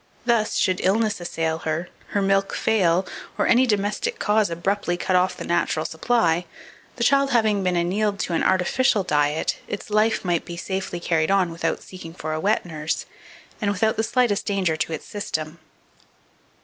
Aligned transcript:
Thus, 0.25 0.55
should 0.57 0.81
illness 0.81 1.21
assail 1.21 1.59
her, 1.59 1.89
her 2.07 2.23
milk 2.23 2.55
fail, 2.55 3.05
or 3.37 3.45
any 3.45 3.67
domestic 3.67 4.17
cause 4.17 4.49
abruptly 4.49 4.97
cut 4.97 5.15
off 5.15 5.37
the 5.37 5.45
natural 5.45 5.85
supply, 5.85 6.45
the 6.95 7.03
child 7.03 7.29
having 7.29 7.63
been 7.63 7.75
annealed 7.75 8.17
to 8.21 8.33
an 8.33 8.41
artificial 8.41 9.03
diet, 9.03 9.59
its 9.67 9.91
life 9.91 10.25
might 10.25 10.43
be 10.43 10.57
safely 10.57 10.99
carried 10.99 11.29
on 11.29 11.51
without 11.51 11.83
seeking 11.83 12.15
for 12.15 12.33
a 12.33 12.39
wet 12.39 12.65
nurse, 12.65 13.05
and 13.61 13.69
without 13.69 13.95
the 13.95 14.01
slightest 14.01 14.47
danger 14.47 14.75
to 14.75 14.91
its 14.91 15.05
system. 15.05 15.59